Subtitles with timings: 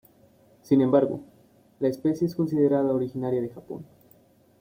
[0.63, 1.19] Sin embargo,
[1.79, 3.85] la especie es considerada originaria de Japón.